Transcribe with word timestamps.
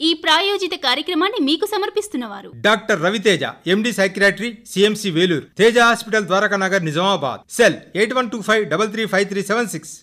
ఈ 0.00 0.14
ప్రాయోజిత 0.14 0.70
కార్యక్రమాన్ని 0.84 1.44
మీకు 1.44 1.66
సమర్పిస్తున్నవారు. 1.66 2.52
Doctor 2.54 3.02
Raviteja 3.02 3.40
MD 3.66 3.92
psychiatry 3.92 4.58
CMC 4.66 5.10
Vellore 5.10 5.46
Teja 5.58 5.78
hospital 5.78 6.26
Dwaraka 6.26 6.56
Nagar 6.56 6.84
Nizamabad. 6.84 7.40
Cell 7.50 7.74
eight 7.96 8.14
one 8.14 8.30
two 8.30 8.40
five 8.40 8.66
double 8.66 8.90
three 8.90 9.06
five 9.06 9.28
three 9.28 9.42
seven 9.42 9.68
six. 9.68 9.94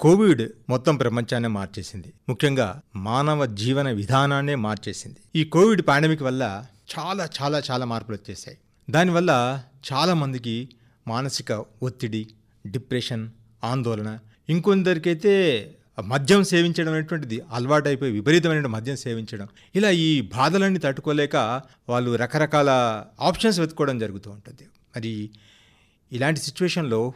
Covid 0.00 0.42
మొత్తం 0.68 0.96
ప్రపంచాన్ని 0.96 1.48
మార్చేసింది. 1.48 2.12
ముఖ్యంగా 2.28 2.80
మానవ 2.96 3.46
జీవన 3.46 3.90
విధానాన్నే 3.90 4.54
మార్చేసింది. 4.54 5.16
ఈ 5.36 5.44
కోవిడ్ 5.44 5.82
పాండమిక్ 5.88 6.22
వల్ల 6.22 6.64
చాలా 6.98 7.28
చాలా 7.42 7.62
చాలా 7.70 7.84
మార్పులు 7.84 8.16
వచ్చేసాయి. 8.16 8.58
దానివల్ల 8.90 9.62
చాలామందికి 9.92 10.68
మానసిక 11.08 11.64
ఒత్తిడి 11.82 12.26
డిప్రెషన్ 12.66 13.30
ఆందోళన 13.64 14.18
ఇంకొందరికైతే 14.48 15.34
మద్యం 16.00 16.44
సేవించడం 16.44 16.92
అనేటువంటిది 16.92 17.42
అలవాటైపోయి 17.52 18.12
విపరీతమైన 18.12 18.66
మద్యం 18.66 18.96
సేవించడం. 18.96 19.48
ఇలా 19.74 19.90
ఈ 19.90 20.20
బాధలన్నీ 20.20 20.78
తట్టుకోలేక 20.78 21.62
వాళ్ళు 21.88 22.16
రకరకాల 22.16 22.70
ఆప్షన్స్ 23.20 23.60
వెతుక్కోవడం 23.60 23.98
జరుగుతూ 23.98 24.30
ఉంటుంది. 24.30 24.66
మరి 24.96 25.30
ఇలాంటి 26.12 26.40
సిచ్యువేషన్లో 26.40 27.12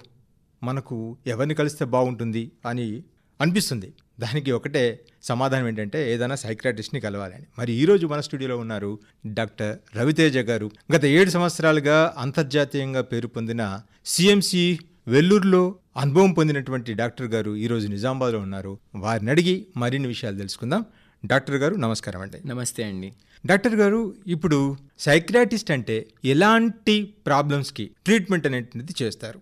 మనకు 0.62 1.16
ఎవరిని 1.26 1.54
కలిస్తే 1.54 1.84
బాగుంటుంది 1.84 2.50
అని 2.66 3.02
అనిపిస్తుంది. 3.40 3.92
దానికి 4.20 4.52
ఒకటే 4.52 5.00
సమాధానం 5.22 5.68
ఏంటంటే 5.68 6.14
ఏదైనా 6.14 6.34
సైక్రాటిస్ట్ని 6.34 7.00
కలవాలని. 7.00 7.46
మరి 7.58 7.72
ఈరోజు 7.72 8.06
మన 8.06 8.20
స్టూడియోలో 8.20 8.56
ఉన్నారు 8.56 8.98
డాక్టర్ 9.26 9.96
రవితేజ 9.96 10.38
గారు. 10.38 10.70
గత 10.96 11.04
ఏడు 11.04 11.30
సంవత్సరాలుగా 11.30 12.14
అంతర్జాతీయంగా 12.18 13.00
పేరు 13.00 13.26
పొందిన 13.26 13.80
సిఎంసి 14.06 14.78
వెల్లూరులో 15.08 15.74
అనుభవం 15.96 16.32
పొందినటువంటి 16.32 16.94
డాక్టర్ 16.94 17.26
గారు 17.26 17.56
ఈరోజు 17.56 17.88
నిజామాబాద్లో 17.88 18.38
ఉన్నారు. 18.40 18.78
వారిని 18.94 19.30
అడిగి 19.30 19.66
మరిన్ని 19.76 20.08
విషయాలు 20.08 20.36
తెలుసుకుందాం. 20.36 20.84
డాక్టర్ 21.26 21.54
గారు 21.54 21.74
నమస్కారం 21.74 22.20
అండి. 22.20 22.48
నమస్తే 22.48 22.84
అండి. 22.84 23.12
డాక్టర్ 23.46 23.74
గారు 23.74 24.14
ఇప్పుడు 24.26 24.76
సైక్రాటిస్ట్ 24.98 25.70
అంటే 25.70 26.06
ఎలాంటి 26.24 27.14
ప్రాబ్లమ్స్కి 27.26 27.90
ట్రీట్మెంట్ 28.04 28.46
అనేటువంటిది 28.46 29.04
చేస్తారు? 29.04 29.40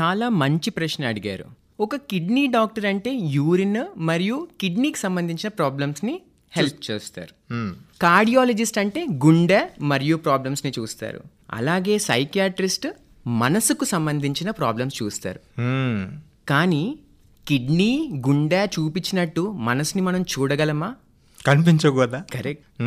చాలా 0.00 0.28
మంచి 0.28 0.70
ప్రశ్న 0.70 1.04
అడిగారు. 1.04 1.44
ఒక 1.80 1.96
కిడ్నీ 1.96 2.46
డాక్టర్ 2.46 2.86
అంటే 2.86 3.14
యూరిన్ 3.14 3.84
మరియు 3.96 4.48
కిడ్నీకి 4.60 4.98
సంబంధించిన 4.98 5.48
ప్రాబ్లమ్స్ని 5.48 6.20
హెల్ప్ 6.56 6.90
చేస్తారు. 6.90 7.34
కార్డియాలజిస్ట్ 8.02 8.78
అంటే 8.78 9.06
గుండె 9.24 9.68
మరియు 9.80 10.16
ప్రాబ్లమ్స్ని 10.16 10.72
చూస్తారు. 10.78 11.20
అలాగే 11.50 11.98
సైకియాట్రిస్ట్ 11.98 12.86
మనసుకు 13.26 13.84
సంబంధించిన 13.84 14.50
ప్రాబ్లమ్స్ 14.50 15.02
చూస్తారు. 15.02 15.40
కానీ 16.48 16.98
కిడ్నీ 17.48 18.22
గుండె 18.26 18.66
చూపించినట్టు 18.66 19.54
మనసుని 19.58 20.02
మనం 20.02 20.22
చూడగలమా 20.22 20.94
కనిపించవు 21.46 22.00
కదా 22.00 22.24
కరెక్ట్. 22.34 22.82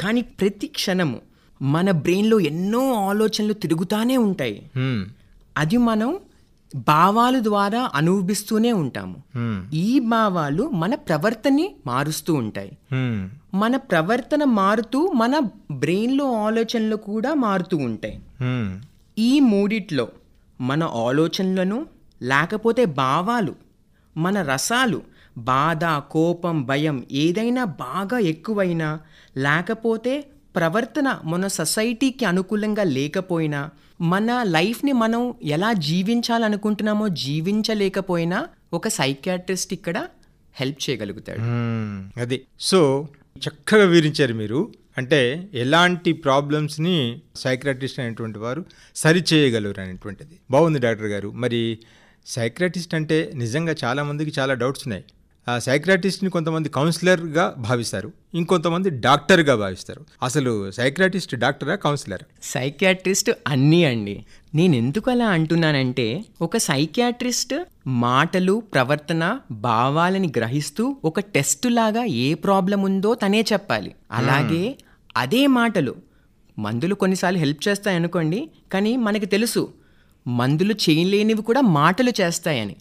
కానీ 0.00 0.20
ప్రతి 0.20 0.66
క్షణము 0.66 1.20
మన 1.62 1.90
బ్రెయిన్లో 1.90 2.40
ఎన్నో 2.40 2.92
ఆలోచనలు 2.94 3.52
తిరుగుతానే 3.52 4.16
ఉంటాయి. 4.16 4.70
అది 5.56 5.76
మనం 5.76 6.18
భావాల 6.74 7.38
ద్వారా 7.38 7.90
అనుభవిస్తూనే 7.94 8.72
ఉంటాము. 8.72 9.16
ఈ 9.74 9.98
భావాలు 9.98 10.68
మన 10.68 10.94
ప్రవర్తనని 10.94 11.74
మారుస్తూ 11.86 12.34
ఉంటాయి. 12.34 12.72
మన 13.54 13.76
ప్రవర్తన 13.76 14.44
మారుతూ 14.44 15.12
మన 15.12 15.38
బ్రెయిన్లో 15.70 16.32
ఆలోచనలు 16.32 16.96
కూడా 16.96 17.34
మారుతూ 17.34 17.76
ఉంటాయి. 17.76 18.20
ఈ 19.18 19.40
మూడిట్లో 19.40 20.08
మన 20.60 20.84
ఆలోచనలను 20.84 21.86
లేకపోతే 22.22 22.84
భావాలు 22.84 23.54
మన 24.16 24.42
రసాలు 24.42 25.02
బాధ 25.36 25.84
కోపం 25.84 26.64
భయం 26.64 27.06
ఏదైనా 27.12 27.64
బాగా 27.64 28.18
ఎక్కువైనా 28.18 29.00
లేకపోతే 29.36 30.24
ప్రవర్తన 30.56 31.20
మన 31.24 31.46
సొసైటీకి 31.46 32.24
అనుకూలంగా 32.24 32.82
లేకపోయినా 32.82 33.70
మన 34.00 34.42
లైఫ్ని 34.42 34.92
మనం 34.92 35.34
ఎలా 35.42 35.72
జీవించాలనుకుంటున్నామో 35.72 37.08
జీవించలేకపోయినా 37.08 38.48
ఒక 38.72 38.88
సైకాట్రిస్ట్ 38.88 39.72
ఇక్కడ 39.72 40.06
హెల్ప్ 40.56 40.90
చేయగలుగుతాడు. 40.90 41.40
అది. 42.20 42.44
సో 42.60 43.08
చక్కగా 43.38 43.84
వివరించారు 43.84 44.34
మీరు. 44.34 44.74
అంటే 44.98 45.50
ఎలాంటి 45.54 46.12
ప్రాబ్లమ్స్ని 46.12 47.22
సైక్రాటిస్ట్ 47.36 48.00
అనేటువంటి 48.00 48.38
వారు 48.38 48.64
సరి 48.96 49.24
చేయగలరు 49.32 49.80
అనేటువంటిది. 49.80 50.40
బాగుంది 50.50 50.78
డాక్టర్ 50.78 51.06
గారు. 51.06 51.30
మరి 51.30 51.78
సైక్రాటిస్ట్ 52.26 52.94
అంటే 52.94 53.32
నిజంగా 53.34 53.74
చాలామందికి 53.84 54.40
చాలా 54.40 54.54
డౌట్స్ 54.54 54.82
ఉన్నాయి. 54.86 55.04
సైక్రాటిస్ట్ని 55.58 56.30
కొంతమంది 56.30 56.68
కౌన్సిలర్గా 56.68 57.54
భావిస్తారు 57.58 58.12
ఇంకొంతమంది 58.34 58.90
డాక్టర్గా 58.90 59.56
భావిస్తారు. 59.56 60.06
అసలు 60.22 60.70
సైక్రాటిస్ట్ 60.70 61.34
డాక్టరా 61.34 61.74
కౌన్సిలర్? 61.74 62.22
సైకియాట్రిస్ట్ 62.42 63.30
అన్నీ 63.46 63.84
అండి. 63.84 64.24
నేను 64.54 64.76
ఎందుకు 64.76 65.10
అలా 65.10 65.26
అంటున్నానంటే 65.26 66.24
ఒక 66.42 66.56
సైకియాట్రిస్ట్ 66.56 67.64
మాటలు 67.86 68.62
ప్రవర్తన 68.74 69.38
భావాలని 69.50 70.32
గ్రహిస్తూ 70.36 70.96
ఒక 71.04 71.20
టెస్ట్ 71.20 71.66
లాగా 71.66 72.04
ఏ 72.04 72.34
ప్రాబ్లం 72.34 72.82
ఉందో 72.82 73.14
తనే 73.14 73.44
చెప్పాలి. 73.52 73.94
అలాగే 74.12 74.78
అదే 75.16 75.46
మాటలు 75.46 75.94
మందులు 76.58 76.94
కొన్నిసార్లు 76.94 77.38
హెల్ప్ 77.38 77.68
చేస్తాయి 77.68 77.96
అనుకోండి 77.96 78.50
కానీ 78.72 78.96
మనకి 78.96 79.26
తెలుసు 79.26 79.72
మందులు 80.26 80.74
చేయలేనివి 80.74 81.42
కూడా 81.42 81.60
మాటలు 81.60 82.12
చేస్తాయని. 82.20 82.76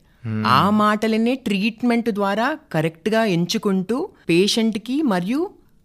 ఆ 0.52 0.62
మాటలనే 0.78 1.34
ట్రీట్మెంట్ 1.46 2.10
ద్వారా 2.12 2.46
కరెక్ట్గా 2.72 3.22
ఎంచుకుంటూ 3.34 3.98
పేషెంట్కి 4.28 4.96
మరియు 5.08 5.42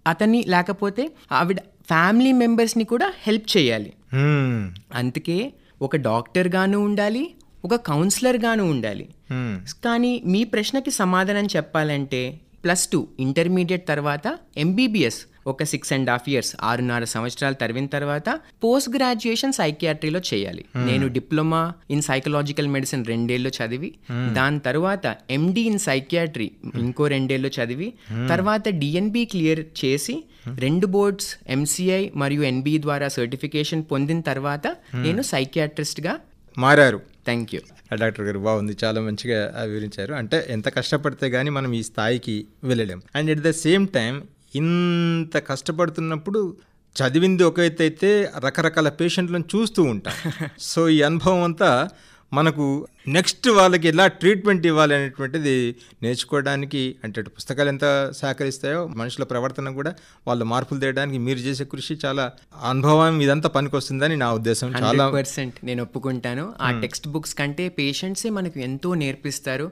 అతన్ని 0.07 0.41
లేకపోతే 0.49 1.05
ఆవిడ 1.33 1.59
ఫ్యామిలీ 1.89 2.33
మెంబర్స్ని 2.39 2.85
కూడా 2.87 3.09
హెల్ప్ 3.23 3.49
చేయాలి 3.55 3.91
మ్మ్. 4.19 4.61
అందుకే 4.95 5.39
ఒక 5.81 5.97
డాక్టర్ 6.05 6.49
గాను 6.55 6.79
ఉండాలి 6.81 7.25
ఒక 7.65 7.77
కౌన్సిలర్ 7.87 8.39
గాను 8.41 8.65
ఉండాలి 8.71 9.07
మ్మ్. 9.33 9.57
కానీ 9.83 10.13
మీ 10.27 10.43
ప్రశ్నకి 10.53 10.91
సమాధానం 10.99 11.47
చెప్పాలంటే 11.55 12.21
ప్లస్ 12.65 12.85
టూ 12.89 13.01
ఇంటర్మీడియట్ 13.19 13.85
తర్వాత 13.89 14.27
ఎంబీబీఎస్ 14.57 15.21
ఒక 15.49 15.63
సిక్స్ 15.63 15.93
అండ్ 15.93 16.11
హాఫ్ 16.11 16.29
ఇయర్స్ 16.29 16.53
ఆరున్నర 16.63 17.05
సంవత్సరాలు 17.05 17.55
తరివిన 17.55 17.87
తర్వాత 17.87 18.29
పోస్ట్ 18.65 18.91
గ్రాడ్యుయేషన్ 18.97 19.53
సైకియాట్రీలో 19.53 20.21
చేయాలి 20.31 20.65
నేను 20.77 21.09
డిప్లొమా 21.09 21.63
ఇన్ 21.91 22.03
సైకలాజికల్ 22.03 22.69
మెడిసిన్ 22.69 23.05
రెండేళ్ళు 23.07 23.53
చదివి 23.59 23.91
దాని 24.33 24.61
తర్వాత 24.61 25.17
ఎండి 25.31 25.61
ఇన్ 25.61 25.79
సైకియాట్రీ 25.79 26.51
ఇంకో 26.79 27.07
రెండేళ్ళు 27.07 27.51
చదివి 27.59 27.89
తర్వాత 28.29 28.69
డిఎన్బి 28.69 29.25
క్లియర్ 29.25 29.65
చేసి 29.85 30.17
రెండు 30.59 30.87
బోర్డ్స్ 30.87 31.31
ఎంసీఐ 31.49 32.03
మరియు 32.17 32.43
ఎన్బి 32.43 32.75
ద్వారా 32.79 33.09
సర్టిఫికేషన్ 33.09 33.85
పొందిన 33.93 34.21
తర్వాత 34.21 34.67
నేను 34.95 35.23
సైకియాట్రిస్ట్గా 35.23 36.15
మారారు. 36.59 36.99
థ్యాంక్ 37.25 37.55
యూ 37.55 37.61
డాక్టర్ 37.97 38.25
గారు 38.25 38.39
బాగుంది. 38.39 38.77
చాలా 38.85 39.01
మంచిగా 39.01 39.39
వివరించారు. 39.63 40.13
అంటే 40.15 40.47
ఎంత 40.51 40.69
కష్టపడితే 40.69 41.27
కానీ 41.31 41.51
మనం 41.51 41.71
ఈ 41.73 41.83
స్థాయికి 41.83 42.47
వెళ్ళలేం. 42.65 43.01
And 43.15 43.31
at 43.31 43.41
the 43.41 43.51
same 43.51 43.87
time 43.89 44.15
ఇంత 44.55 45.39
కష్టపడుతున్నప్పుడు 45.39 46.57
చదివింది 46.97 47.43
ఒక 47.43 47.59
ఎత్తు 47.59 47.83
అయితే 47.83 48.33
రకరకాల 48.39 48.89
పేషెంట్లను 48.89 49.45
చూస్తూ 49.57 49.83
ఉంటాం. 49.83 50.15
సో 50.59 50.89
ఈ 50.89 51.03
అనుభవం 51.03 51.43
అంతా 51.43 51.89
మనకు 52.33 52.87
నెక్స్ట్ 53.09 53.49
వాళ్ళకి 53.49 53.89
ఎలా 53.89 54.07
ట్రీట్మెంట్ 54.07 54.67
ఇవ్వాలి 54.67 54.95
అనేటువంటిది 54.95 55.77
నేర్చుకోవడానికి 56.03 56.97
అంటే 57.05 57.23
పుస్తకాలు 57.23 57.69
ఎంత 57.69 58.13
సహకరిస్తాయో 58.17 58.87
మనుషుల 58.87 59.25
ప్రవర్తన 59.25 59.71
కూడా 59.71 59.95
వాళ్ళు 60.27 60.45
మార్పులు 60.45 60.81
తేయడానికి 60.81 61.19
మీరు 61.19 61.39
చేసే 61.39 61.65
కృషి 61.65 61.99
చాలా 62.05 62.33
అనుభవం 62.63 63.21
ఇదంతా 63.21 63.49
పనికొస్తుందని 63.49 64.17
నా 64.17 64.33
ఉద్దేశం. 64.33 64.75
చాలా 64.83 65.11
పర్సెంట్ 65.11 65.65
నేను 65.65 65.83
ఒప్పుకుంటాను. 65.83 66.55
ఆ 66.61 66.71
టెక్స్ట్ 66.81 67.09
బుక్స్ 67.09 67.35
కంటే 67.35 67.69
పేషెంట్సే 67.69 68.31
మనకు 68.31 68.59
ఎంతో 68.59 68.95
నేర్పిస్తారు. 68.95 69.71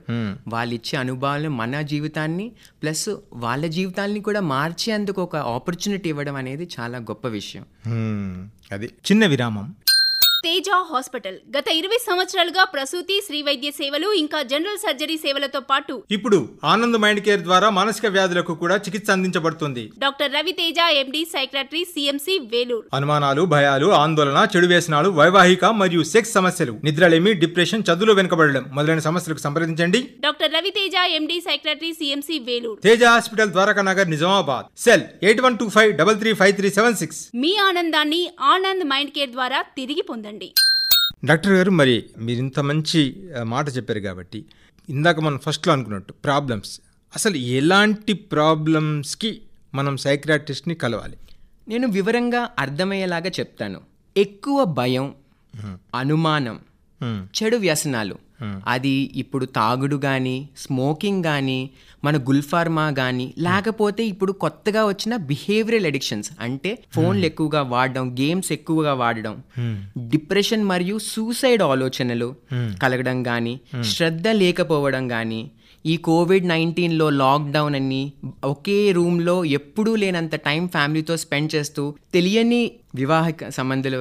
వాళ్ళు 0.48 0.74
ఇచ్చే 0.74 0.98
అనుభవాలు 0.98 1.48
మన 1.48 1.80
జీవితాన్ని 1.82 2.52
ప్లస్ 2.82 3.08
వాళ్ళ 3.32 3.66
జీవితాన్ని 3.66 4.20
కూడా 4.20 4.40
మార్చేందుకు 4.40 5.22
ఒక 5.22 5.36
ఆపర్చునిటీ 5.36 6.08
ఇవ్వడం 6.08 6.36
అనేది 6.36 6.68
చాలా 6.80 6.98
గొప్ప 6.98 7.28
విషయం. 7.28 7.66
హ్మ్, 7.86 8.48
అది 8.72 8.86
చిన్న 8.86 9.26
విరామం. 9.26 9.74
తేజ 10.46 10.68
హాస్పిటల్. 10.90 11.36
గత 11.54 11.68
ఇరవై 11.78 11.98
సంవత్సరాలుగా 12.08 12.62
ప్రసూతి 12.72 13.14
శ్రీ 13.26 13.38
వైద్య 13.46 13.68
సేవలు 13.78 14.08
ఇంకా 14.20 14.38
జనరల్ 14.50 14.80
సర్జరీ 14.82 15.16
సేవలతో 15.22 15.60
పాటు 15.70 15.94
ఇప్పుడు 16.16 16.38
ఆనంద్ 16.72 16.98
మైండ్ 17.04 17.22
కేర్ 17.26 17.42
ద్వారా 17.46 17.68
మానసిక 17.78 18.06
వ్యాధులకు 18.16 18.54
కూడా 18.62 18.76
చికిత్స 18.84 19.08
అందించబడుతుంది. 19.14 19.84
Doctor 20.04 20.30
Raviteja 20.38 20.78
MD 21.02 21.22
psychiatry 21.34 21.82
CMC 21.94 22.34
Vellore. 22.52 22.86
అనుమానాలు 22.98 23.44
భయాలు 23.54 23.88
ఆందోళన 24.02 24.42
చెడు 24.52 24.68
వ్యసనాలు 24.72 25.10
వైవాహిక 25.20 25.64
మరియు 25.80 26.04
సెక్స్ 26.12 26.34
సమస్యలు 26.38 26.74
నిద్రలేమి 26.88 27.32
డిప్రెషన్ 27.42 27.84
చదువులో 27.88 28.14
వెనుకబడడం 28.20 28.66
మొదలైన 28.78 29.04
సమస్యలకు 29.08 29.44
సంప్రదించండి. 29.46 30.02
Doctor 30.26 30.54
Raviteja 30.58 30.94
MD 31.18 31.38
psychiatry 31.48 31.92
CMC 32.00 32.38
Vellore. 32.50 32.80
Teja 32.86 33.04
hospital 33.14 33.52
Dwaraka 33.56 33.84
Nagar 33.90 34.12
Nizamabad. 34.14 34.70
Cell 34.86 35.04
eight 35.28 35.44
one 35.48 35.58
two 35.62 35.68
five 35.78 35.92
double 36.02 36.20
three 36.22 36.32
five 36.42 36.54
three 36.60 36.70
seven 36.78 37.00
six. 37.02 37.20
మీ 37.44 37.52
ఆనందాన్ని 37.68 38.22
ఆనంద్ 38.54 38.86
మైండ్ 38.94 39.14
కేర్ 39.18 39.34
ద్వారా 39.36 39.60
తిరిగి 39.80 40.04
పొందండి. 40.12 40.34
డాక్టర్ 41.24 41.52
గారు 41.52 41.70
మరి 41.70 42.04
మీరు 42.18 42.38
ఇంత 42.38 42.60
మంచి 42.60 43.28
మాట 43.42 43.76
చెప్పారు 43.76 44.00
కాబట్టి 44.00 44.44
ఇందాక 44.90 45.20
మనం 45.20 45.38
ఫస్ట్లో 45.38 45.72
అనుకున్నట్టు 45.72 46.12
ప్రాబ్లమ్స్ 46.12 46.80
అసలు 47.14 47.36
ఎలాంటి 47.36 48.12
ప్రాబ్లమ్స్కి 48.12 49.40
మనం 49.74 49.96
సైక్రాటిస్ట్ని 49.96 50.74
కలవాలి? 50.74 51.16
నేను 51.68 51.88
వివరంగా 51.88 52.48
అర్థమయ్యేలాగా 52.58 53.28
చెప్తాను. 53.28 53.80
ఎక్కువ 54.16 54.64
భయం 54.64 55.14
అనుమానం. 55.94 56.60
చెడు 57.24 57.56
వ్యసనాలు. 57.56 58.25
అది 58.66 59.12
ఇప్పుడు 59.16 59.44
తాగుడు 59.44 59.96
కానీ 59.96 60.48
స్మోకింగ్ 60.56 61.24
కానీ 61.24 61.70
మన 62.04 62.16
గుల్ఫార్మా 62.16 62.90
కానీ 62.90 63.34
లేకపోతే 63.38 64.06
ఇప్పుడు 64.06 64.32
కొత్తగా 64.32 64.86
వచ్చిన 64.86 65.16
బిహేవియరల్ 65.16 65.86
అడిక్షన్స్. 65.86 66.30
అంటే 66.40 66.78
ఫోన్లు 66.94 67.26
ఎక్కువగా 67.26 67.62
వాడడం 67.62 68.16
గేమ్స్ 68.20 68.52
ఎక్కువగా 68.52 68.92
వాడడం 68.92 69.42
డిప్రెషన్ 69.98 70.64
మరియు 70.64 70.98
సూసైడ్ 70.98 71.62
ఆలోచనలు 71.62 72.34
కలగడం 72.82 73.22
కానీ 73.22 73.60
శ్రద్ధ 73.82 74.28
లేకపోవడం 74.28 75.08
కానీ 75.08 75.50
ఈ 75.86 75.96
కోవిడ్ 75.96 76.48
నైన్టీన్లో 76.48 77.10
లాక్డౌన్ 77.10 77.74
అని 77.74 78.12
ఒకే 78.44 78.92
రూమ్లో 78.92 79.44
ఎప్పుడూ 79.44 79.94
లేనంత 79.96 80.34
టైం 80.34 80.68
ఫ్యామిలీతో 80.68 81.16
స్పెండ్ 81.16 81.54
చేస్తూ 81.54 81.94
తెలియని 82.12 82.72
వివాహిక 82.96 83.48
సంబంధాలు 83.50 84.00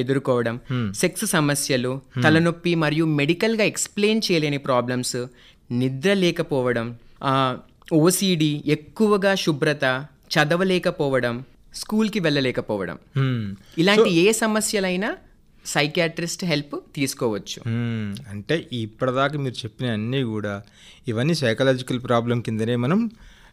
ఎదుర్కోవడం 0.00 0.56
సెక్స్ 0.96 1.24
సమస్యలు 1.32 1.92
తలనొప్పి 2.22 2.72
మరియు 2.82 3.04
మెడికల్గా 3.18 3.64
ఎక్స్ప్లెయిన్ 3.64 4.22
చేయలేని 4.26 4.60
ప్రాబ్లమ్స్ 4.66 5.18
నిద్ర 5.74 6.12
లేకపోవడం 6.20 6.88
ఓసిడి 7.98 8.52
ఎక్కువగా 8.68 9.32
శుభ్రత 9.42 9.84
చదవలేకపోవడం 10.36 11.34
స్కూల్కి 11.74 12.20
వెళ్ళలేకపోవడం 12.20 12.96
మ్మ్. 13.18 13.46
ఇలాంటి 13.78 14.10
ఏ 14.18 14.32
సమస్యలైనా 14.38 15.08
సైకాట్రిస్ట్ 15.64 16.44
హెల్ప్ 16.44 16.74
తీసుకోవచ్చు 16.94 17.58
మ్మ్. 17.70 18.10
అంటే 18.30 18.56
ఇప్పటిదాకా 18.80 19.38
మీరు 19.38 19.56
చెప్పిన 19.62 19.86
అన్నీ 19.92 20.20
కూడా 20.28 20.54
ఇవన్నీ 21.06 21.34
సైకలాజికల్ 21.40 22.00
ప్రాబ్లం 22.04 22.40
కిందనే 22.40 22.76
మనం 22.84 23.00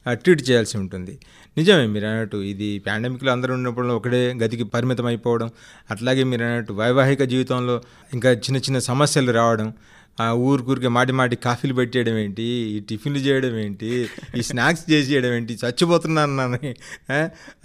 ట్రీట్ 0.06 0.50
చేయాల్సి 0.50 0.78
ఉంటుంది. 0.78 1.20
నిజమే 1.58 1.88
మీరు 1.88 2.06
అన్నట్టు 2.06 2.38
ఇది 2.38 2.80
పాండమిక్లో 2.88 3.32
అందరూ 3.32 3.54
ఉన్నప్పుడు 3.54 3.88
ఒకటే 3.88 4.34
గతికి 4.34 4.64
పరిమితం 4.64 5.06
అయిపోవడం 5.06 5.52
అట్లాగే 5.92 6.24
మీరు 6.24 6.44
అన్నట్టు 6.44 6.74
వైవాహిక 6.74 7.24
జీవితంలో 7.24 7.82
ఇంకా 8.14 8.32
చిన్న 8.32 8.58
చిన్న 8.58 8.80
సమస్యలు 8.80 9.32
రావడం 9.32 9.74
ఆ 10.22 10.32
ఊరికూరికే 10.34 10.88
మాటి 10.88 11.12
మాటి 11.12 11.36
కాఫీలు 11.36 11.74
పెట్టేయడం 11.74 12.18
ఏంటి 12.18 12.44
ఈ 12.44 12.80
టిఫిన్లు 12.80 13.20
చేయడం 13.20 13.56
ఏంటి 13.58 14.10
ఈ 14.38 14.42
స్నాక్స్ 14.42 14.92
చేసేయడం 14.92 15.32
ఏంటి 15.34 15.54
చచ్చిపోతున్నాను 15.54 16.36
నన్ను 16.38 16.60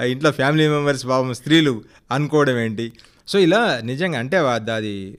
ఇంట్లో 0.05 0.31
ఫ్యామిలీ 0.31 0.69
మెంబర్స్ 0.69 1.07
పాపం 1.07 1.35
స్త్రీలు 1.35 1.83
అనుకోవడం 2.13 2.59
ఏంటి. 2.59 2.93
సో 3.29 3.39
ఇలా 3.39 3.81
నిజంగా 3.85 4.19
అంటే 4.19 4.37
అది 4.37 5.19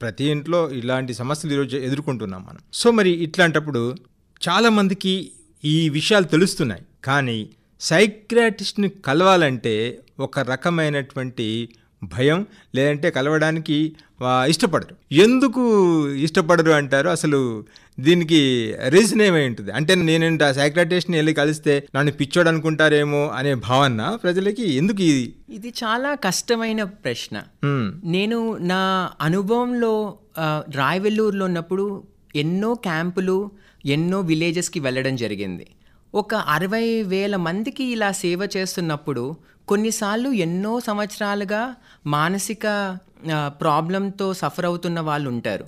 ప్రతి 0.00 0.24
ఇంట్లో 0.24 0.70
ఇలాంటి 0.70 1.14
సమస్యలు 1.14 1.52
ఈరోజు 1.52 1.76
ఎదుర్కొంటున్నాం 1.76 2.42
మనం. 2.48 2.60
సో 2.72 2.90
మరి 2.90 3.10
ఇట్లాంటప్పుడు 3.10 3.96
చాలామందికి 4.48 5.32
ఈ 5.64 5.88
విషయాలు 5.88 6.24
తెలుస్తున్నాయి. 6.24 6.82
కానీ 7.04 7.48
సైక్రాటిస్ట్ని 7.80 8.88
కలవాలంటే 8.88 9.98
ఒక 10.20 10.38
రకమైనటువంటి 10.38 11.68
భయం 12.02 12.46
లేదంటే 12.74 13.10
కలవడానికి 13.10 13.92
ఇష్టపడరు. 14.22 15.14
ఎందుకు 15.14 15.62
ఇష్టపడరు 16.08 16.70
అంటారు? 16.70 17.08
అసలు 17.08 17.64
దీనికి 18.00 18.74
రీజన్ 18.88 19.22
ఏమై 19.22 19.46
ఉంటుంది? 19.46 19.70
అంటే 19.72 19.94
నేను 19.94 20.44
ఆ 20.44 20.52
సైక్రాటిస్ట్ని 20.52 21.16
వెళ్ళి 21.16 21.34
కలిస్తే 21.34 21.88
నన్ను 21.94 22.12
పిచ్చోడు 22.12 22.48
అనుకుంటారేమో 22.48 23.28
అనే 23.28 23.54
భావన 23.54 24.18
ప్రజలకి 24.22 24.72
ఎందుకు 24.72 25.02
ఇది 25.02 25.34
ఇది 25.50 25.72
చాలా 25.84 26.14
కష్టమైన 26.14 26.82
ప్రశ్న. 26.82 27.42
నేను 28.04 28.56
నా 28.56 29.10
అనుభవంలో 29.20 30.18
రాయవెల్లూరులో 30.74 31.44
ఉన్నప్పుడు 31.44 32.02
ఎన్నో 32.36 32.74
క్యాంపులు 32.74 33.50
ఎన్నో 33.84 34.20
విలేజెస్కి 34.20 34.80
వెళ్ళడం 34.80 35.16
జరిగింది. 35.16 35.66
ఒక 36.14 36.34
అరవై 36.34 37.02
వేల 37.02 37.36
మందికి 37.36 37.84
ఇలా 37.84 38.12
సేవ 38.12 38.40
చేస్తున్నప్పుడు 38.56 39.36
కొన్నిసార్లు 39.68 40.28
ఎన్నో 40.28 40.80
సంవత్సరాలుగా 40.80 41.76
మానసిక 42.06 42.66
ప్రాబ్లంతో 43.48 44.34
సఫర్ 44.34 44.64
అవుతున్న 44.64 45.00
వాళ్ళు 45.00 45.28
ఉంటారు. 45.30 45.66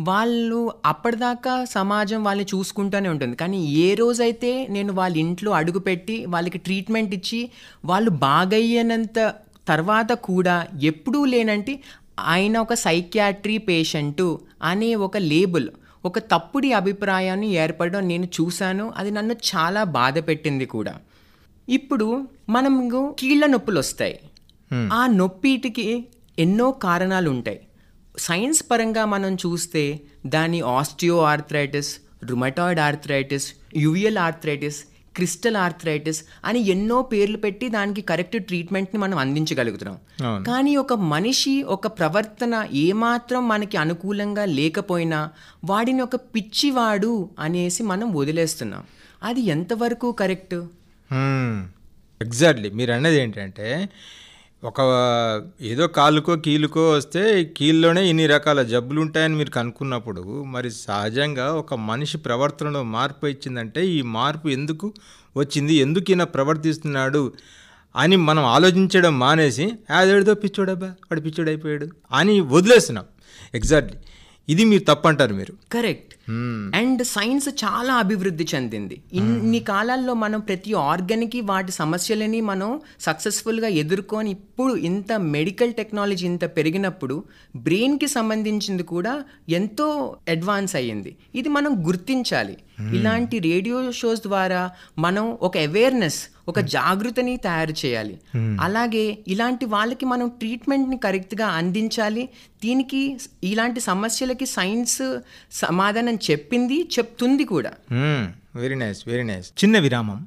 వాళ్ళు 0.00 0.72
అప్పటిదాకా 0.84 1.64
సమాజం 1.64 2.24
వాళ్ళని 2.24 2.46
చూసుకుంటూనే 2.54 3.08
ఉంటుంది. 3.08 3.36
కానీ 3.36 3.58
ఏ 3.74 3.94
రోజైతే 3.94 4.66
నేను 4.70 4.92
వాళ్ళ 4.92 5.16
ఇంట్లో 5.16 5.52
అడుగుపెట్టి 5.52 6.26
వాళ్ళకి 6.26 6.58
ట్రీట్మెంట్ 6.58 7.14
ఇచ్చి 7.14 7.50
వాళ్ళు 7.84 8.10
బాగయ్యేనంత 8.10 9.34
తర్వాత 9.68 10.12
కూడా 10.12 10.66
ఎప్పుడూ 10.82 11.24
లేనంటే 11.24 11.82
ఆయన 12.18 12.58
ఒక 12.58 12.74
సైక్యాట్రీ 12.74 13.58
పేషెంటు 13.58 14.40
అనే 14.62 14.94
ఒక 14.94 15.16
లేబుల్ 15.16 15.68
ఒక 16.04 16.18
తప్పుడి 16.18 16.72
అభిప్రాయాన్ని 16.72 17.48
ఏర్పడడం 17.52 18.08
నేను 18.08 18.24
చూశాను. 18.24 18.92
అది 18.96 19.10
నన్ను 19.10 19.32
చాలా 19.32 19.84
బాధ 19.84 20.18
పెట్టింది 20.18 20.66
కూడా. 20.66 20.94
ఇప్పుడు 21.68 22.28
మనం 22.48 22.88
కీళ్ళ 23.18 23.46
నొప్పులు 23.46 23.78
వస్తాయి. 23.78 24.20
ఆ 24.92 25.06
నొప్పిటికి 25.06 26.04
ఎన్నో 26.38 26.70
కారణాలు 26.70 27.30
ఉంటాయి 27.30 27.60
సైన్స్ 28.18 28.64
పరంగా 28.70 29.04
మనం 29.04 29.34
చూస్తే 29.34 30.00
దాని 30.26 30.60
osteo 30.60 31.22
arthritis 31.22 31.96
rheumatoid 32.24 32.80
arthritis 32.80 33.52
uveal 33.76 34.18
arthritis 34.18 34.84
crystal 35.16 35.56
arthritis 35.56 36.24
అని 36.44 36.60
ఎన్నో 36.68 37.02
పేర్లు 37.02 37.36
పెట్టి 37.36 37.68
దానికి 37.68 38.00
కరెక్ట్ 38.00 38.44
ట్రీట్మెంట్ని 38.44 39.00
మనం 39.00 39.18
అందించగలుగుతున్నాం. 39.18 39.98
కానీ 40.44 40.76
ఒక 40.76 40.92
మనిషి 40.92 41.62
ఒక 41.62 41.86
ప్రవర్తన 41.86 42.66
ఏమాత్రం 42.72 43.48
మనకి 43.48 43.76
అనుకూలంగా 43.76 44.44
లేకపోయినా 44.44 45.30
వాడిని 45.64 46.02
ఒక 46.02 46.16
పిచ్చివాడు 46.16 47.30
అనేసి 47.38 47.82
మనం 47.82 48.12
వదిలేస్తున్నాం. 48.12 48.84
అది 49.22 49.40
ఎంతవరకు 49.40 50.12
కరెక్ట్? 50.12 50.54
ఎగ్జాక్ట్లీ. 52.22 52.70
మీరు 52.70 52.92
అన్నది 52.92 53.16
ఏంటంటే 53.20 53.88
ఒక 54.64 54.80
ఏదో 55.60 55.86
కాలుకో 55.86 56.36
కీలుకో 56.36 56.90
వస్తే 56.90 57.44
కీల్లోనే 57.44 58.08
ఇన్ని 58.08 58.26
రకాల 58.26 58.62
జబ్బులు 58.62 59.00
ఉంటాయని 59.00 59.34
మీరు 59.34 59.50
కనుక్కున్నప్పుడు 59.50 60.42
మరి 60.42 60.70
సహజంగా 60.70 61.52
ఒక 61.52 61.74
మనిషి 61.74 62.18
ప్రవర్తనలో 62.18 62.82
మార్పు 62.82 63.26
ఇచ్చిందంటే 63.26 63.86
ఈ 63.86 64.02
మార్పు 64.02 64.48
ఎందుకు 64.48 64.92
వచ్చింది 65.36 65.74
ఎందుకు 65.74 66.10
ఈయన 66.10 66.24
ప్రవర్తిస్తున్నాడు 66.24 67.32
అని 67.96 68.16
మనం 68.16 68.44
ఆలోచించడం 68.44 69.18
మానేసి 69.18 69.72
అదేదో 69.90 70.34
పిచ్చోడబ్బా 70.34 70.86
వాడు 70.86 71.20
పిచ్చోడైపోయాడు 71.20 71.88
అని 72.12 72.40
వదిలేస్తున్నాం. 72.40 73.04
ఎగ్జాక్ట్లీ 73.54 73.98
ఇది 74.48 74.64
మీరు 74.64 74.84
తప్పంటారు 74.84 75.34
మీరు. 75.34 75.54
కరెక్ట్ 75.72 76.11
అండ్ 76.74 77.04
సైన్స్ 77.04 77.48
చాలా 77.48 77.94
అభివృద్ధి 77.94 78.46
చెందింది. 78.54 79.02
ఇన్ని 79.12 79.60
కాలాల్లో 79.60 80.14
మనం 80.14 80.40
ప్రతి 80.40 80.74
ఆర్గన్కి 80.74 81.40
వాటి 81.40 81.72
సమస్యలని 81.72 82.40
మనం 82.40 82.80
సక్సెస్ఫుల్గా 83.00 83.68
ఎదుర్కొని 83.68 84.30
ఇప్పుడు 84.30 84.76
ఇంత 84.76 85.12
మెడికల్ 85.12 85.72
టెక్నాలజీ 85.72 86.26
ఇంత 86.26 86.44
పెరిగినప్పుడు 86.44 87.24
బ్రెయిన్కి 87.56 88.06
సంబంధించింది 88.06 88.82
కూడా 88.82 89.24
ఎంతో 89.48 90.16
అడ్వాన్స్ 90.28 90.76
అయ్యింది. 90.76 91.16
ఇది 91.34 91.48
మనం 91.48 91.88
గుర్తించాలి. 91.88 92.56
ఇలాంటి 92.80 93.38
రేడియో 93.38 93.92
షోస్ 93.92 94.20
ద్వారా 94.20 94.70
మనం 94.98 95.38
ఒక 95.42 95.58
అవేర్నెస్ 95.58 96.28
ఒక 96.48 96.60
జాగృతిని 96.60 97.36
తయారు 97.36 97.86
చేయాలి. 97.86 98.20
అలాగే 98.36 99.18
ఇలాంటి 99.28 99.64
వాళ్ళకి 99.64 100.06
మనం 100.06 100.28
ట్రీట్మెంట్ని 100.28 100.96
కరెక్ట్గా 100.96 101.46
అందించాలి. 101.46 102.28
దీనికి 102.64 103.18
ఇలాంటి 103.44 103.80
సమస్యలకి 103.80 104.46
సైన్స్ 104.46 105.18
సమాధానం 105.52 106.14
చెప్పింది 106.14 106.88
చెప్తుంది 106.98 107.44
కూడా. 107.44 107.72
వెరీ 108.56 108.74
నైస్ 108.74 109.02
వెరీ 109.06 109.22
నైస్ 109.22 109.64
చిన్న 109.64 109.78
విరామం. 109.78 110.26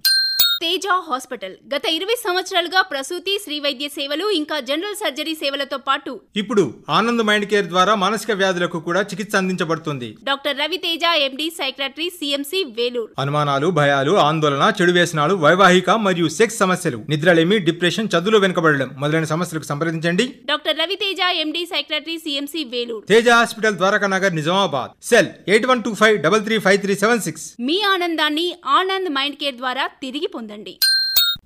తేజ 0.65 0.85
హాస్పిటల్. 1.07 1.55
గత 1.71 1.85
ఇరవై 1.95 2.15
సంవత్సరాలుగా 2.25 2.81
ప్రసూతి 2.91 3.33
శ్రీ 3.43 3.57
వైద్య 3.65 3.87
సేవలు 3.95 4.25
ఇంకా 4.37 4.55
జనరల్ 4.69 4.95
సర్జరీ 5.01 5.33
సేవలతో 5.41 5.77
పాటు 5.87 6.11
ఇప్పుడు 6.41 6.63
ఆనంద్ 6.97 7.23
మైండ్ 7.27 7.47
కేర్ 7.51 7.67
ద్వారా 7.73 7.93
మానసిక 8.03 8.31
వ్యాధులకు 8.39 8.79
కూడా 8.87 9.01
చికిత్స 9.09 9.35
అందించబడుతుంది. 9.39 10.09
Doctor 10.29 10.57
Ravi 10.61 10.79
Teja 10.85 11.03
MD 11.25 11.47
psychiatry 11.59 12.07
CMC 12.17 12.61
Vellore. 12.77 13.11
అనుమానాలు 13.23 13.67
భయాలు 13.79 14.15
ఆందోళన 14.27 14.63
చెడు 14.79 14.95
వ్యసనాలు 14.97 15.35
వైవాహిక 15.45 15.89
మరియు 16.07 16.29
సెక్స్ 16.37 16.57
సమస్యలు 16.63 16.99
నిద్రలేమి 17.13 17.59
డిప్రెషన్ 17.67 18.09
చదువులో 18.15 18.39
వెనుకబడడం 18.45 18.89
మొదలైన 19.03 19.29
సమస్యలకు 19.33 19.69
సంప్రదించండి. 19.71 20.27
Doctor 20.51 20.79
Ravi 20.81 20.97
Teja 21.03 21.21
MD 21.43 21.63
psychiatry 21.73 22.17
CMC 22.25 22.63
Vellore. 22.73 23.05
Teja 23.13 23.27
hospital 23.39 23.79
Dwaraka 23.83 24.09
Nagar 24.15 24.35
Nizamabad. 24.39 24.93
Cell 25.11 25.31
eight 25.53 25.69
one 25.73 25.85
two 25.87 25.93
five 26.01 26.17
double 26.27 26.45
three 26.49 26.57
five 26.67 26.81
three 26.87 26.95
seven 27.05 27.23
six. 27.29 27.47
మీ 27.69 27.79
ఆనందాన్ని 27.93 28.47
ఆనంద్ 28.79 29.11
మైండ్ 29.19 29.39
కేర్ 29.43 29.59
ద్వారా 29.63 29.85
తిరిగి 30.05 30.27
పొందండి. 30.37 30.53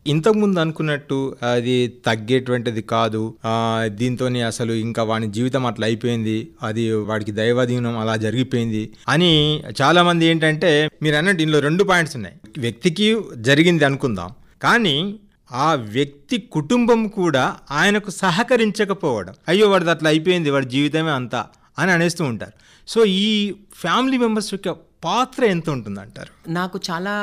ఇంతకుముందు 0.08 0.60
అనుకున్నట్టు 0.60 1.36
అది 1.54 1.88
తగ్గేటువంటిది 1.88 2.82
కాదు. 2.82 3.22
దీంతో 3.44 3.96
దీంతోని 3.96 4.42
అసలు 4.42 4.74
ఇంకా 4.74 5.04
వాని 5.04 5.28
జీవితం 5.32 5.66
అట్లా 5.66 5.86
అయిపోయింది. 5.88 6.48
అది 6.64 6.84
వాడికి 6.94 7.32
దైవాధీనం 7.32 7.98
అలా 7.98 8.16
జరిగిపోయింది 8.16 8.84
అని 9.08 9.32
చాలామంది 9.82 10.26
ఏంటంటే 10.26 10.90
మీరు 11.02 11.16
అన్నట్టు 11.16 11.42
ఇందులో 11.42 11.60
రెండు 11.60 11.84
పాయింట్స్ 11.84 12.16
ఉన్నాయి. 12.16 12.36
వ్యక్తికి 12.58 13.08
జరిగింది 13.38 13.86
అనుకుందాం. 13.86 14.30
కానీ 14.62 15.16
ఆ 15.52 15.74
వ్యక్తి 15.74 16.38
కుటుంబం 16.38 17.08
కూడా 17.08 17.56
ఆయనకు 17.72 18.10
సహకరించకపోవడం. 18.12 19.34
అయ్యో 19.48 19.70
వాడిది 19.70 19.92
అట్లా 19.92 20.10
అయిపోయింది 20.10 20.50
వాడి 20.50 20.66
జీవితమే 20.66 21.12
అంతా 21.12 21.46
అని 21.80 21.92
అనేస్తూ 21.92 22.24
ఉంటారు. 22.24 22.56
సో 22.88 23.06
ఈ 23.06 23.54
ఫ్యామిలీ 23.76 24.18
మెంబర్స్ 24.18 24.54
యొక్క 24.54 24.70
పాత్ర 25.04 25.46
ఎంత 25.46 25.70
ఉంటుంది 25.70 26.00
అంటారు 26.00 26.32
నాకు 26.50 26.80
చాలా 26.90 27.14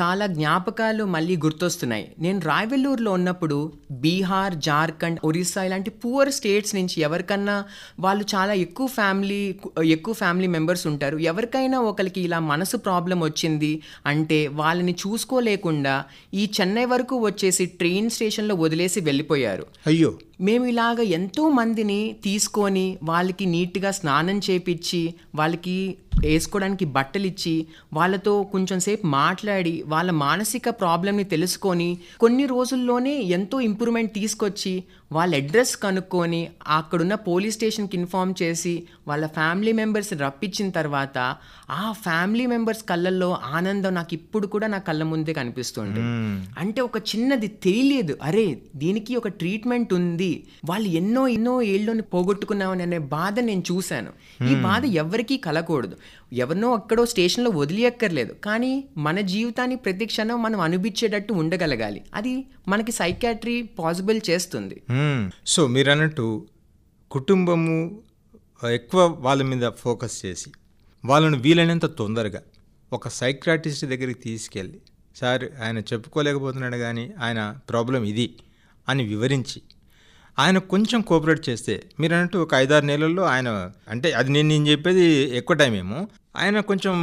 చాలా 0.00 0.26
జ్ఞాపకాలు 0.26 1.04
మళ్ళీ 1.04 1.36
గుర్తొస్తున్నాయి. 1.36 2.12
నేను 2.18 2.40
రాయవెల్లూరులో 2.40 3.12
ఉన్నప్పుడు 3.12 3.58
బీహార్ 4.00 4.54
జార్ఖండ్ 4.60 5.20
ఒరిస్సా 5.24 5.64
ఇలాంటి 5.64 5.90
పూర్ 6.02 6.30
స్టేట్స్ 6.30 6.74
నుంచి 6.74 7.00
ఎవరికన్నా 7.00 7.56
వాళ్ళు 8.00 8.24
చాలా 8.34 8.52
ఎక్కువ 8.64 8.86
ఫ్యామిలీ 8.88 9.40
ఎక్కువ 9.86 10.14
ఫ్యామిలీ 10.14 10.46
మెంబర్స్ 10.46 10.86
ఉంటారు. 10.86 11.16
ఎవరికైనా 11.24 11.80
ఒకరికి 11.82 12.20
ఇలా 12.20 12.38
మనసు 12.50 12.76
ప్రాబ్లం 12.78 13.20
వచ్చింది 13.20 13.72
అంటే 14.06 14.46
వాళ్ళని 14.52 14.92
చూసుకోలేకుండా 15.04 15.96
ఈ 16.34 16.50
చెన్నై 16.56 16.84
వరకు 16.84 17.16
వచ్చేసి 17.26 17.66
ట్రైన్ 17.78 18.10
స్టేషన్లో 18.10 18.54
వదిలేసి 18.56 19.00
వెళ్ళిపోయారు. 19.00 19.66
అయ్యో! 19.86 20.12
మేము 20.40 20.64
ఇలాగ 20.66 21.00
ఎంతో 21.12 21.48
మందిని 21.50 22.16
తీసుకొని 22.24 22.98
వాళ్ళకి 23.02 23.46
నీట్గా 23.46 23.90
స్నానం 23.90 24.38
చేపించి 24.38 25.02
వాళ్ళకి 25.34 25.76
వేసుకోవడానికి 26.20 26.84
బట్టలు 26.86 27.26
ఇచ్చి 27.26 27.54
వాళ్ళతో 27.92 28.42
కొంచెం 28.52 28.73
సేపు 28.80 29.06
మాట్లాడి 29.06 29.82
వాళ్ళ 29.86 30.10
మానసిక 30.10 30.68
ప్రాబ్లమ్ని 30.68 31.24
తెలుసుకొని 31.24 31.98
కొన్ని 32.20 32.46
రోజుల్లోనే 32.46 33.22
ఎంతో 33.30 33.60
ఇంప్రూవ్మెంట్ 33.60 34.14
తీసుకొచ్చి 34.14 34.84
వాళ్ళ 35.14 35.34
అడ్రస్ 35.34 35.76
కనుక్కొని 35.76 36.48
అక్కడున్న 36.68 37.14
పోలీస్ 37.14 37.56
స్టేషన్కి 37.56 37.96
ఇన్ఫామ్ 37.96 38.34
చేసి 38.42 38.82
వాళ్ళ 39.08 39.26
ఫ్యామిలీ 39.26 39.72
మెంబర్స్ని 39.72 40.18
రప్పించిన 40.18 40.70
తర్వాత 40.70 41.36
ఆ 41.70 41.92
ఫ్యామిలీ 41.92 42.46
మెంబర్స్ 42.46 42.84
కళ్ళల్లో 42.84 43.38
ఆనందం 43.44 43.94
నాకు 43.94 44.14
ఇప్పుడు 44.14 44.46
కూడా 44.46 44.66
నా 44.66 44.78
కళ్ళ 44.78 45.02
ముందే 45.02 45.32
కనిపిస్తుంది 45.32 46.00
అంటే 46.58 46.80
ఒక 46.80 46.96
చిన్నది 46.96 47.46
తెలియదు. 47.46 48.18
అరే 48.22 48.58
దీనికి 48.76 49.16
ఒక 49.16 49.28
ట్రీట్మెంట్ 49.28 49.94
ఉంది. 49.94 50.46
వాళ్ళు 50.70 50.88
ఎన్నో 50.88 51.28
ఎన్నో 51.28 51.62
ఏళ్ళని 51.62 52.02
పోగొట్టుకున్నామని 52.02 52.82
అనే 52.82 52.98
బాధ 52.98 53.40
నేను 53.40 53.62
చూశాను. 53.72 54.12
ఈ 54.50 54.54
బాధ 54.54 54.84
ఎవరికీ 54.84 55.36
కలకూడదు. 55.36 55.96
ఎవరినో 56.32 56.74
అక్కడో 56.74 57.06
స్టేషన్లో 57.06 57.50
వదిలేయక్కర్లేదు. 57.50 58.32
కానీ 58.32 58.84
మన 58.96 59.20
జీవితాన్ని 59.20 59.76
ప్రతి 59.76 60.06
క్షణం 60.06 60.42
మనం 60.42 60.60
అనిపించేటట్టు 60.60 61.32
ఉండగలగాలి. 61.32 62.02
అది 62.14 62.44
మనకి 62.68 62.92
సైకాట్రీ 62.92 63.62
పాసిబుల్ 63.62 64.20
చేస్తుంది. 64.30 64.82
సో 65.46 65.66
మీరు 65.66 65.90
అన్నట్టు 65.90 66.26
కుటుంబము 67.10 67.76
ఎక్కువ 68.74 69.00
వాళ్ళ 69.20 69.42
మీద 69.42 69.66
ఫోకస్ 69.80 70.16
చేసి 70.26 70.50
వాళ్ళను 71.04 71.38
వీలైనంత 71.38 71.86
తొందరగా 71.96 72.40
ఒక 72.92 73.08
సైక్రాటిస్ట్ 73.08 73.84
దగ్గరికి 73.84 74.20
తీసుకెళ్ళి 74.20 74.78
సార్ 75.16 75.44
ఆయన 75.62 75.78
చెప్పుకోలేకపోతున్నాడు 75.78 76.78
కానీ 76.78 77.04
ఆయన 77.20 77.40
ప్రాబ్లం 77.70 78.02
ఇది 78.04 78.26
అని 78.88 79.02
వివరించి 79.04 79.60
ఆయన 80.38 80.58
కొంచెం 80.68 81.00
కోఆపరేట్ 81.02 81.42
చేస్తే 81.48 81.74
మీరు 82.00 82.14
అన్నట్టు 82.14 82.38
ఒక 82.38 82.54
ఐదారు 82.54 82.86
నెలల్లో 82.86 83.24
ఆయన 83.24 83.48
అంటే 83.88 84.12
అది 84.12 84.30
నేను 84.32 84.48
నేను 84.48 84.66
చెప్పేది 84.68 85.04
ఎక్కువ 85.36 85.56
టైం 85.56 85.74
ఏమో 85.74 86.00
ఆయన 86.36 86.60
కొంచెం 86.60 86.94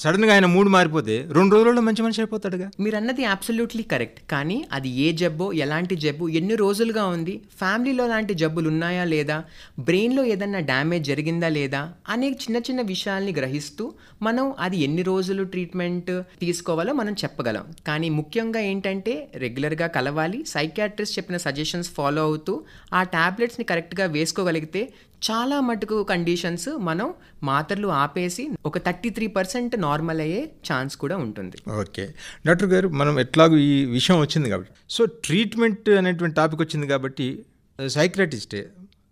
సడన్గా 0.00 0.34
ఆయన 0.34 0.46
మూడు 0.46 0.68
మారిపోతే 0.68 1.28
రెండు 1.30 1.54
రోజుల్లో 1.54 1.82
మంచి 1.82 2.02
మనిషి 2.02 2.20
అయిపోతాడుగా. 2.20 2.70
మీరు 2.80 2.96
అన్నది 2.96 3.24
అబ్సల్యూట్లీ 3.24 3.82
కరెక్ట్ 3.82 4.30
కానీ 4.30 4.64
అది 4.72 4.88
ఏ 4.88 5.12
జబ్బో 5.12 5.52
ఎలాంటి 5.52 5.96
జబ్బు 5.96 6.28
ఎన్ని 6.28 6.54
రోజులుగా 6.54 7.06
ఉంది? 7.06 7.40
ఫ్యామిలీలో 7.58 8.06
లాంటి 8.06 8.34
జబ్బులు 8.34 8.68
ఉన్నాయా 8.68 9.04
లేదా? 9.04 9.44
బ్రెయిన్లో 9.78 10.24
ఏదన్నా 10.24 10.60
డ్యామేజ్ 10.60 11.04
జరిగిందా 11.04 11.48
లేదా? 11.48 11.92
అనే 12.08 12.30
చిన్న 12.30 12.56
చిన్న 12.56 12.82
విషయాల్ని 12.82 13.32
గ్రహిస్తూ 13.32 13.92
మనం 14.22 14.54
అది 14.58 14.76
ఎన్ని 14.76 15.02
రోజులు 15.02 15.44
ట్రీట్మెంట్ 15.44 16.22
తీసుకోవాలో 16.40 16.92
మనం 16.92 17.12
చెప్పగలం. 17.12 17.64
కానీ 17.86 18.08
ముఖ్యంగా 18.08 18.60
ఏంటంటే 18.60 19.28
రెగ్యులర్గా 19.34 19.86
కలవాలి. 19.86 20.44
సైకాట్రిస్ట్ 20.46 21.18
చెప్పిన 21.18 21.36
సజెషన్స్ 21.36 21.90
ఫాలో 21.90 22.22
అవుతూ 22.22 22.62
ఆ 22.94 23.02
ట్యాబ్లెట్స్ని 23.02 23.64
కరెక్ట్గా 23.64 24.06
వేసుకోగలిగితే 24.06 24.88
చాలా 25.22 25.60
మటుకు 25.60 26.02
కండిషన్స్ 26.02 26.68
మనం 26.78 27.14
మాత్రలు 27.42 27.88
ఆపేసి 27.88 28.50
ఒక 28.66 28.78
థర్టీ 28.78 29.10
త్రీ 29.10 29.26
పర్సెంట్ 29.26 29.80
నార్మల్ 29.80 30.20
అయ్యే 30.20 30.50
ఛాన్స్ 30.72 30.96
కూడా 30.96 31.16
ఉంటుంది. 31.16 31.58
ఓకే. 31.80 32.14
డాక్టర్ 32.46 32.68
గారు 32.68 32.88
మనం 32.88 33.20
ఎట్లాగూ 33.20 33.56
ఈ 33.56 33.84
విషయం 33.84 34.20
వచ్చింది 34.20 34.50
కాబట్టి. 34.50 34.72
సో 34.90 35.04
ట్రీట్మెంట్ 35.04 35.88
అనేటువంటి 35.90 36.36
టాపిక్ 36.36 36.62
వచ్చింది 36.62 36.86
కాబట్టి 36.86 37.44
సైక్రటిస్ట్ 37.88 38.56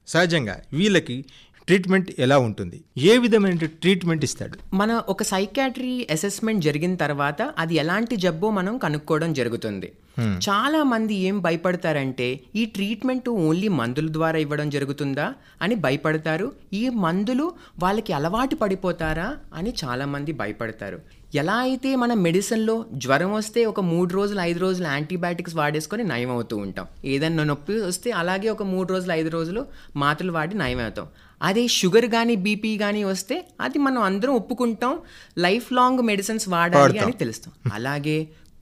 సహజంగా 0.09 0.61
వీళ్ళకి 0.73 1.25
ట్రీట్మెంట్ 1.71 2.09
ఎలా 2.19 2.39
ఉంటుంది? 2.39 2.79
ఏ 2.99 3.19
విధమైన 3.19 3.57
ట్రీట్మెంట్ 3.57 4.25
ఇస్తాడు? 4.25 4.77
మన 4.77 5.03
ఒక 5.09 5.23
సైకాట్రీ 5.23 6.07
అసెస్మెంట్ 6.11 6.65
జరిగిన 6.65 6.95
తర్వాత 6.95 7.43
అది 7.59 7.75
ఎలాంటి 7.75 8.17
జబ్బో 8.17 8.50
మనం 8.50 8.79
కనుక్కోవడం 8.79 9.33
జరుగుతుంది. 9.33 9.93
చాలా 10.21 10.83
మంది 10.83 11.15
ఏం 11.15 11.41
భయపడతారంటే 11.41 12.41
ఈ 12.57 12.65
ట్రీట్మెంట్ 12.65 13.29
ఓన్లీ 13.29 13.69
మందుల 13.69 14.12
ద్వారా 14.12 14.39
ఇవ్వడం 14.39 14.71
జరుగుతుందా 14.71 15.35
అని 15.62 15.75
భయపడతారు. 15.75 16.53
ఈ 16.73 16.89
మందులు 16.89 17.53
వాళ్ళకి 17.79 18.12
అలవాటు 18.12 18.55
పడిపోతారా 18.55 19.37
అని 19.55 19.75
చాలా 19.85 20.07
మంది 20.07 20.33
భయపడతారు. 20.33 21.00
ఎలా 21.38 21.56
అయితే 21.64 21.90
మనం 21.96 22.22
మెడిసిన్లో 22.22 22.75
జ్వరం 23.02 23.32
వస్తే 23.32 23.60
ఒక 23.64 23.80
మూడు 23.90 24.10
రోజులు 24.14 24.40
ఐదు 24.40 24.58
రోజులు 24.58 24.87
యాంటీబయాటిక్స్ 24.88 25.54
వాడేసుకొని 25.54 26.04
నయం 26.04 26.30
అవుతూ 26.30 26.56
ఉంటాం. 26.56 26.87
ఏదన్నా 27.04 27.42
నొప్పి 27.44 27.75
వస్తే 27.90 28.10
అలాగే 28.20 28.49
ఒక 28.50 28.64
మూడు 28.72 28.88
రోజులు 28.92 29.12
ఐదు 29.12 29.28
రోజులు 29.28 29.62
మాత్రలు 29.96 30.32
వాడి 30.32 30.56
నయం 30.62 30.80
అవుతాం 30.87 31.06
అదే 31.40 31.64
షుగర్ 31.68 32.06
కానీ 32.06 32.34
బీపీ 32.46 32.72
కానీ 32.78 33.04
వస్తే 33.04 33.37
అది 33.60 33.78
మనం 33.78 34.00
అందరం 34.02 34.34
ఒప్పుకుంటాం 34.34 34.94
లైఫ్ 35.38 35.72
లాంగ్ 35.72 36.02
మెడిసిన్స్ 36.10 36.49
వాడాలి 36.49 36.99
అని 36.99 37.16
తెలుస్తాం. 37.22 37.52
అలాగే 37.72 38.18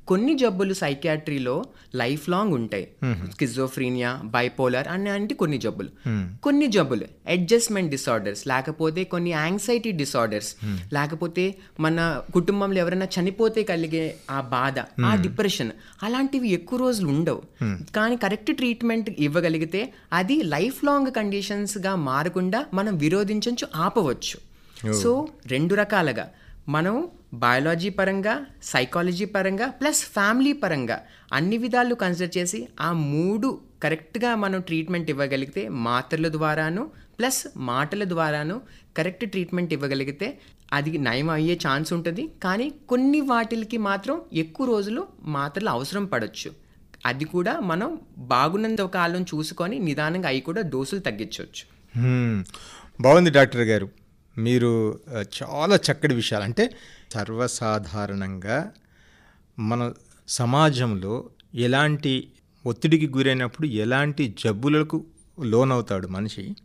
కొన్ని 0.08 0.34
జబ్బులు 0.34 0.74
సైకాట్రీలో 0.74 1.64
లైఫ్ 1.94 2.28
లాంగ్ 2.28 2.54
ఉంటాయి. 2.54 2.88
స్కిజోఫ్రీనియా 3.32 4.20
బైపోలర్ 4.24 4.88
అని 4.88 5.10
అంటే 5.10 5.34
కొన్ని 5.34 5.58
జబ్బులు. 5.58 5.88
కొన్ని 6.42 6.66
జబ్బులు 6.66 7.04
అడ్జస్ట్మెంట్ 7.28 7.90
డిసార్డర్స్ 7.90 8.48
లేకపోతే 8.48 9.04
కొన్ని 9.04 9.30
యాంగ్జైటీ 9.30 9.92
డిసార్డర్స్ 9.92 10.54
లేకపోతే 10.92 11.54
మన 11.80 12.22
కుటుంబంలో 12.34 12.78
ఎవరైనా 12.78 13.08
చనిపోతే 13.18 13.62
కలిగే 13.62 14.16
ఆ 14.30 14.40
బాధ 14.40 14.78
ఆ 15.04 15.14
డిప్రెషన్ 15.14 15.70
అలాంటివి 16.02 16.48
ఎక్కువ 16.48 16.78
రోజులు 16.78 17.08
ఉండవు. 17.08 17.42
కానీ 17.96 18.16
కరెక్ట్ 18.16 18.56
ట్రీట్మెంట్ 18.56 19.10
ఇవ్వగలిగితే 19.18 19.92
అది 20.12 20.42
లైఫ్ 20.42 20.84
లాంగ్ 20.84 21.10
కండిషన్స్గా 21.10 21.94
మారకుండా 21.94 22.66
మనం 22.74 22.98
విరోధించవచ్చు 22.98 23.68
ఆపవచ్చు. 23.76 24.36
సో 24.92 25.28
రెండు 25.46 25.74
రకాలుగా 25.74 26.30
మనం 26.68 27.08
బయాలజీ 27.32 27.88
పరంగా 27.90 28.34
సైకాలజీ 28.62 29.24
పరంగా 29.24 29.66
ప్లస్ 29.80 30.04
ఫ్యామిలీ 30.04 30.52
పరంగా 30.52 30.96
అన్ని 31.32 31.56
విధాలు 31.56 31.94
కన్సిడర్ 31.94 32.36
చేసి 32.38 32.68
ఆ 32.80 32.92
మూడు 32.92 33.48
కరెక్ట్గా 33.82 34.34
మనం 34.34 34.60
ట్రీట్మెంట్ 34.60 35.10
ఇవ్వగలిగితే 35.10 35.68
మాత్రల 35.68 36.28
ద్వారాను 36.28 36.84
ప్లస్ 37.18 37.48
మాటల 37.56 38.04
ద్వారాను 38.04 38.60
కరెక్ట్ 38.96 39.26
ట్రీట్మెంట్ 39.26 39.72
ఇవ్వగలిగితే 39.72 40.28
అది 40.72 40.98
నయం 40.98 41.30
అయ్యే 41.30 41.54
ఛాన్స్ 41.66 41.92
ఉంటుంది. 41.92 42.24
కానీ 42.42 42.72
కొన్ని 42.88 43.20
వాటికి 43.20 43.78
మాత్రం 43.78 44.20
ఎక్కువ 44.32 44.66
రోజులు 44.66 45.06
మాత్రలు 45.22 45.68
అవసరం 45.68 46.04
పడవచ్చు 46.04 46.50
అది 47.06 47.24
కూడా 47.24 47.60
మనం 47.60 47.98
బాగున్నంత 48.16 48.80
కాలం 48.80 49.22
చూసుకొని 49.22 49.78
నిదానంగా 49.78 50.28
అవి 50.28 50.40
కూడా 50.40 50.60
డోసులు 50.60 51.00
తగ్గించవచ్చు 51.00 51.64
బాగుంది 53.00 53.30
డాక్టర్ 53.30 53.62
గారు. 53.62 53.88
మీరు 54.38 55.00
చాలా 55.42 55.76
చక్కటి 55.76 56.14
విషయాలు. 56.14 56.44
అంటే 56.44 56.64
సర్వసాధారణంగా 57.14 58.70
మన 59.58 59.92
సమాజంలో 60.28 61.30
ఎలాంటి 61.54 62.30
ఒత్తిడికి 62.66 63.06
గురైనప్పుడు 63.08 63.66
ఎలాంటి 63.66 64.34
జబ్బులకు 64.44 65.04
లోనవుతాడు 65.42 66.08
మనిషి 66.08 66.56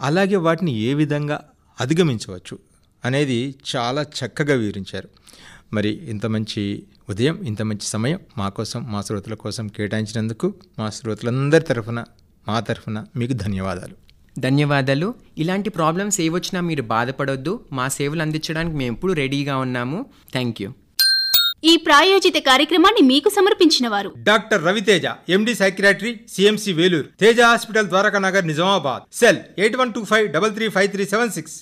అలాగే 0.00 0.36
వాటిని 0.36 0.72
ఏ 0.78 0.94
విధంగా 0.94 1.36
అధిగమించవచ్చు 1.80 2.58
అనేది 3.04 3.54
చాలా 3.76 4.02
చక్కగా 4.02 4.54
వివరించారు. 4.54 5.08
మరి 5.72 5.88
ఇంత 5.88 6.26
మంచి 6.26 6.62
ఉదయం 7.10 7.36
ఇంత 7.42 7.62
మంచి 7.62 7.86
సమయం 7.86 8.20
మా 8.38 8.48
కోసం 8.48 8.92
మా 8.92 9.00
శ్రోతల 9.02 9.34
కోసం 9.34 9.68
కేటాయించినందుకు 9.68 10.54
మా 10.78 10.90
శ్రోతలందరి 10.90 11.64
తరఫున 11.64 12.04
మా 12.48 12.60
తరఫున 12.60 13.04
మీకు 13.16 13.32
ధన్యవాదాలు. 13.32 14.01
ధన్యవాదాలు. 14.38 15.14
ఇలాంటి 15.38 15.70
ప్రాబ్లమ్స్ 15.70 16.20
ఏ 16.20 16.28
వచ్చినా 16.28 16.60
మీరు 16.60 16.82
బాధపడొద్దు. 16.82 17.60
మా 17.72 17.88
సేవలు 17.88 18.22
అందించడానికి 18.22 18.76
మేము 18.76 18.94
ఎప్పుడు 18.94 19.12
రెడీగా 19.12 19.56
ఉన్నాము. 19.56 20.06
Thank 20.32 20.62
you. 20.62 20.70
ఈ 21.64 21.76
ప్రాయోజిత 21.76 22.38
కార్యక్రమాన్ని 22.46 23.02
మీకు 23.02 23.28
సమర్పించిన 23.28 23.88
వారు 23.88 24.14
doctor 24.18 24.64
Raviteja 24.64 25.04
MD 25.28 25.54
psychiatry 25.54 26.20
CMC 26.28 26.72
Vellore 26.72 27.08
Teja 27.20 27.40
hospital 27.40 27.88
Dwaraka 27.88 28.18
Nagar 28.18 28.46
Nizamabad. 28.46 29.02
Cell 29.12 29.38
eight 29.58 29.76
one 29.76 29.92
two 29.92 30.04
five 30.04 30.32
double 30.32 30.54
three 30.54 30.68
five 30.68 30.90
three 30.90 31.06
seven 31.06 31.30
six. 31.30 31.54